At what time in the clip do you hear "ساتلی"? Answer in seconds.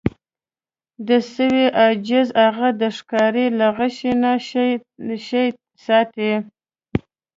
5.85-6.33